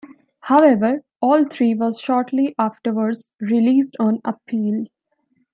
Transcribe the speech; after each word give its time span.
However, 0.39 1.03
all 1.21 1.45
three 1.45 1.75
were 1.75 1.93
shortly 1.93 2.55
afterwards 2.57 3.29
released 3.39 3.95
on 3.99 4.19
appeal. 4.25 4.87